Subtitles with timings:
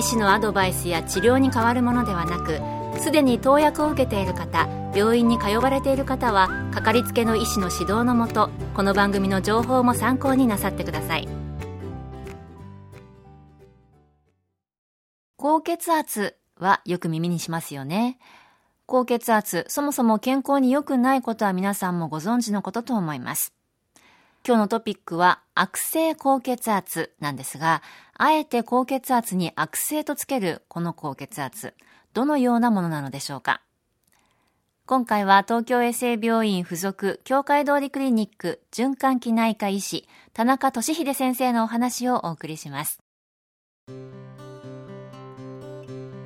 [0.00, 2.58] 医師のアドバイスや治療に変わるものではなく
[3.02, 11.28] すでに投薬を受けている方病院に通われている方はかかりつけの医師の指導のもとこの番組の情報も参考になさってください。
[15.36, 18.18] 高血圧はよく耳にしますよね。
[18.86, 23.52] 高血圧そもそも健康に良くないことは皆さんもご存知のことと思います。
[24.46, 27.82] 今日のトピックは悪性高血圧なんですが、
[28.22, 31.72] あえて高血圧に悪性とつけるこの高血圧、
[32.12, 33.62] どのようなものなのでしょうか？
[34.84, 43.00] 今回は東京衛生病院附属協会通りクリニック循環器内科医師田中俊秀先生のお話をお送りします。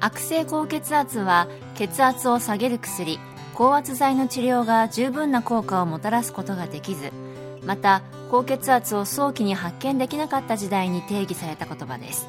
[0.00, 3.20] 悪性高血圧は血圧を下げる薬、
[3.54, 7.12] 高圧剤の治療が十分な効果をもたらすことができず、
[7.66, 12.28] また高血圧を早期に発見できなかった時代に定義された言葉です。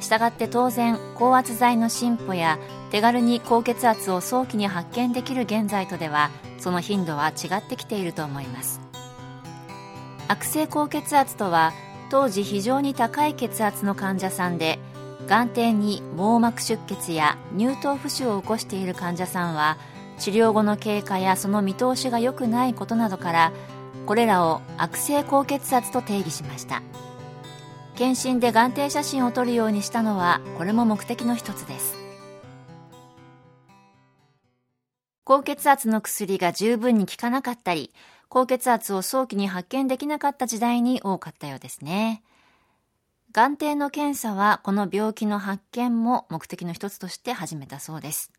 [0.00, 2.58] したがって当然高圧剤の進歩や
[2.90, 8.80] 手軽に高血圧を早期に発見できる現在とではその頻度は違ってきていると思います。
[10.28, 11.72] 悪性高血圧とは
[12.10, 14.78] 当時非常に高い血圧の患者さんで
[15.26, 19.76] 眼底に網膜出血や乳頭浮腫を起こしている患者さんは
[20.18, 23.52] 治療後の経過やその見通しが良くないことなどから
[24.06, 26.82] これらを悪性高血圧と定義しました。
[27.96, 31.96] 検診で眼底写真を撮るようにしたのはこれも目的の一つです。
[35.24, 37.92] 高血圧の薬が十分に効かなかったり
[38.28, 42.22] 高血圧を早期に発見できなかった時代に多かったようですね。
[43.32, 48.30] 眼底の検査はこの病気の発見も目的の一つとして始めたそうです。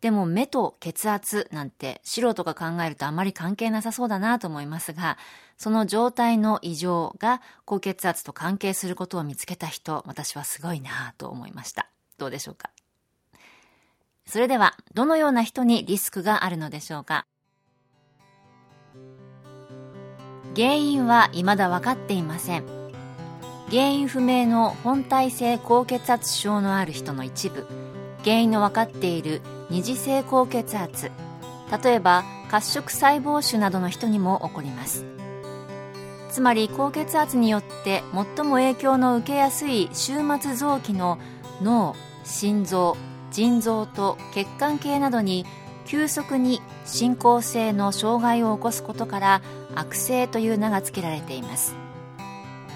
[0.00, 5.16] でも目と血圧なんて素人が考えるとあまり関係なさそうだなと思いますが、
[5.56, 11.88] その状態の異常が高血圧と関係することを見つけた人、私はすごいなと思いました。
[12.18, 12.70] どうでしょうか？
[14.26, 17.26] それでは、どのような人にリスクがあるのでしょうか？
[20.54, 22.64] 原因は未だ分かっていません。
[23.70, 27.66] 原因不明の本体性高血圧症のある人の一部、
[28.26, 31.12] 原因の分かっている二次性高血圧。
[31.82, 35.04] 例えば褐色細胞腫などの人にも起こります。
[36.28, 41.18] つまり高血圧によって最も影響の受けやすい終末臓器の
[41.62, 41.94] 脳
[42.24, 42.96] 心臓
[43.30, 45.46] 腎臓と血管系などに
[45.86, 49.42] 急速に進行性の障害を起こすことから
[49.74, 51.76] 悪性という名が付けられています。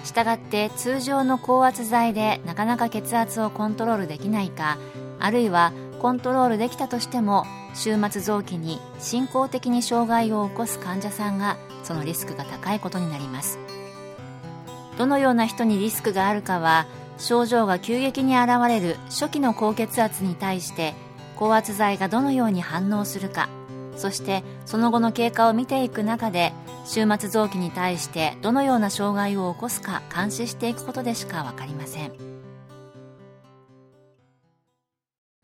[0.03, 4.77] したがって通常の高圧剤でなかなか血圧をコントロールできないか
[5.21, 13.59] あるいはコントロールできたとしても終末臓器に進行的に障害を起こす患者さんがそのリスクが高いことになります。
[14.97, 16.85] どのような人にリスクがあるかは
[17.17, 20.93] 症状が急激に現れる初期の高血圧に対して
[21.35, 23.49] 高圧剤がどのように反応するか
[23.95, 26.53] そしてその後の経過を見ていく中で
[26.85, 32.30] 終末臓器に対してどのような障害を起こすか監視していくことでしか分かりません。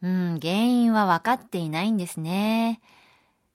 [0.02, 2.82] うん、原因は分かっていないんですね。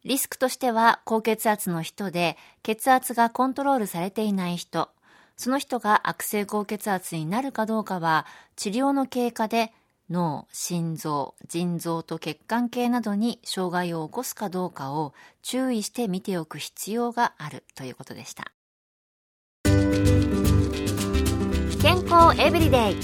[0.05, 4.89] リスクとしては高血圧の人で血圧がコントロールされていない人、
[5.37, 8.27] その人が悪性高血圧になるかどうかは
[8.57, 9.73] 治療の経過で
[10.11, 18.53] 脳、心臓、腎臓と血管系などに障害を起こすかどうかを注意して見ておく必要があるということでした。
[21.81, 22.97] 健康エブリデイ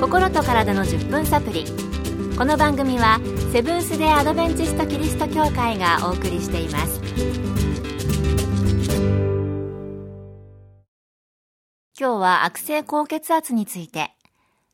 [0.00, 1.91] 心と体の10分サプリ
[2.36, 3.20] この番組は
[3.52, 7.00] セブンス・デ・アドベンチスト・キリスト教会がお送りしています。
[11.98, 14.12] 今日は悪性高血圧について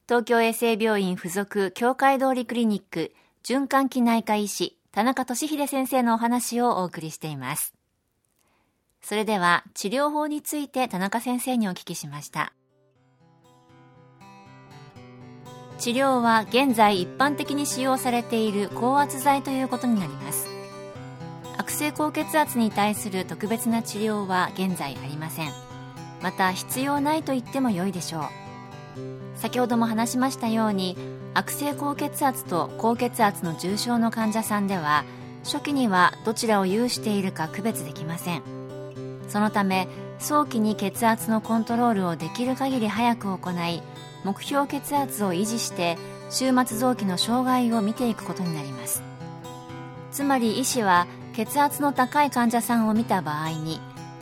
[0.07, 3.13] 東京衛生病院附属協会通りクリニック
[3.45, 7.75] 循環器内科医師田中俊秀先生のお話をお送りしています。
[9.03, 12.53] それでは治療法について田中先生にお聞きしました。
[15.79, 20.49] 治療は現在一般的に使用されている高圧剤ということになります。
[21.57, 25.53] 悪性高血圧に対する特別な治療は現在ありません。
[26.21, 28.23] また必要ないと言っても良いでしょう。
[29.37, 30.97] 先ほども話しましたように
[31.35, 35.05] 悪性高血圧と高血圧の重症の患者さんでは
[35.45, 38.43] 初期にはどちらを有しているか区別できません。
[39.29, 39.87] そのため
[40.19, 43.81] 早期に血圧のコントロールをできる限り早く行い
[44.29, 45.97] 目標血圧を維持して
[46.29, 49.03] 終末臓器の障害を見ていくことになります。
[50.13, 53.81] つまり医師は血圧の高い患者さんを見た場合に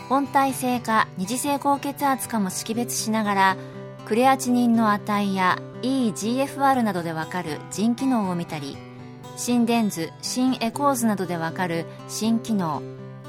[0.08, 3.56] 本体性か二次性高血圧かも識別しながら
[4.04, 8.76] クレアチニンの値や EGFR などでわかる腎機能を見たり
[9.36, 12.82] 心電図心エコー図などでわかる心機能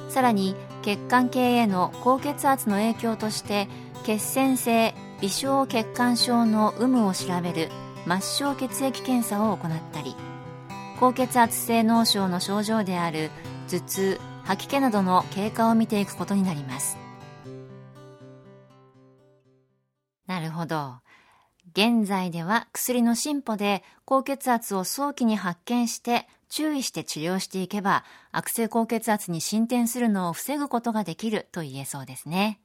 [0.09, 3.67] さらに血管系への高血圧の影響として
[4.03, 7.69] 血栓性微小血管症の有無を調べる
[8.05, 10.15] 末梢血液検査を行ったり
[10.99, 13.31] 高血圧性脳症の症状である
[13.67, 16.97] 頭痛吐き気などの経過を見ていくことになります。
[20.25, 20.95] なるほど。
[21.73, 32.61] 現在では薬の進歩で高血圧を早期に発見して注意して治療していけば悪性高血圧に進展するのを防ぐことができると言えそうですね。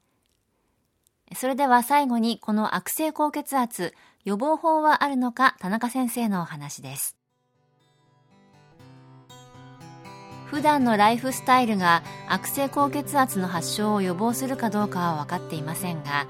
[1.37, 3.95] それでは最後にこの悪性高血圧
[4.25, 7.17] 予防法はあるのか田中先生のお話です。
[10.47, 16.27] 普段のライフスタイルが悪性高血圧の発症を予防するかどうかは分かっていませんが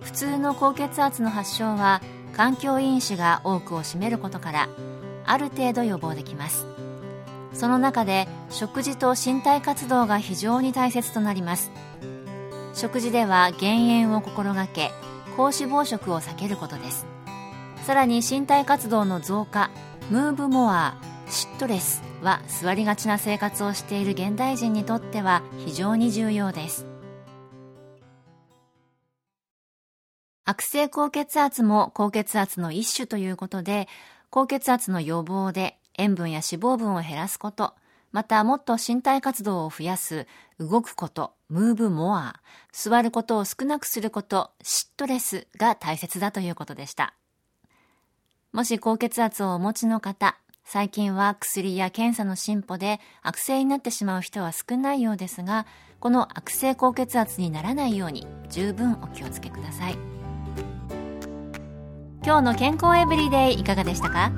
[0.00, 2.00] 普通の高血圧の発症は
[2.36, 4.68] 環境因子が多くを占めることから
[5.24, 6.66] ある程度予防できます。
[7.52, 11.70] その中で食事と身体活動が非常に大切となります。
[12.74, 14.90] 食事では減塩を心がけ
[15.36, 17.06] 高脂肪食を避けることです。
[17.84, 19.70] さらに身体活動の増加
[20.10, 20.96] ムーブモア
[21.28, 26.86] シットレスは座りがちな生活をしている現代人にとっては非常に重要です。
[30.46, 33.88] 悪性高血圧も高血圧の一種ということで
[34.30, 37.74] 高血圧の予防で塩分や脂肪分を減らすこと
[38.14, 40.28] またもっと身体活動を増やす
[40.60, 42.36] 動くことムーブモア
[42.72, 47.14] 座ることを少なくすることシットレスが大切だということでした。
[48.52, 55.66] もし高血圧をお持ちの方最近は薬や検査の進歩で悪性になってしまう人は少ないようですが
[55.98, 59.98] この悪性高血圧にならないように十分お気をつけください。
[62.24, 64.30] 今日の健康エブリデイいかがでしたか？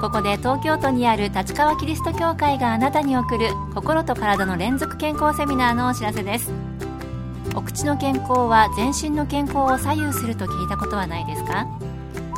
[0.00, 6.50] ここで東京都にある立川キリスト教会があなたに送る心と体の連続健康セミナーのお知らせです。
[7.54, 11.66] お口の健康は全身の健康を左右すると聞いたことはないですか？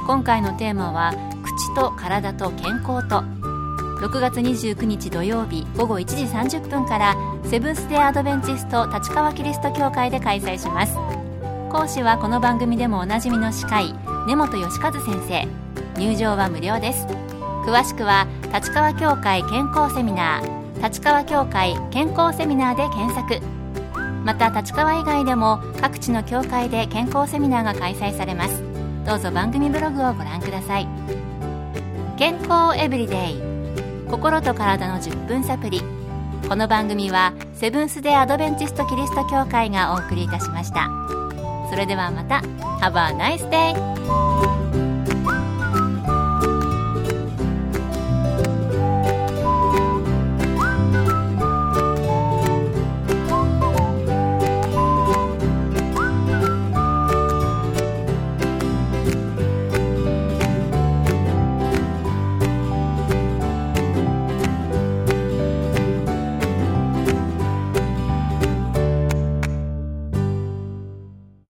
[0.09, 1.15] 今回のテーマは
[1.45, 3.23] 口と体と健康と。
[4.01, 7.15] 6月29日土曜日午後1時30分から
[7.45, 10.97] セブンス・デ・アドベンチスト立川キリスト教会で開催します。
[11.71, 13.95] 講師はこの番組でもおなじみの司会
[14.27, 15.47] 根本義和先生。
[16.01, 17.07] 入場は無料です。
[17.65, 23.41] 詳しくは立川教会健康セミナー立川教会健康セミナーで検索。
[24.25, 28.63] また立川以外でも各地の教会で健康セミナーが開催されます。
[29.07, 30.89] どうぞ番組ブログをご覧ください。
[32.19, 33.43] 健康エブリデイ。
[34.11, 35.81] 心と体の10分サプリ
[36.49, 40.91] この番組はセブンス・デ・アドベンチスト・キリスト教会がお送りいたしました。
[41.71, 42.43] それではまた。
[42.81, 44.82] Have a nice day!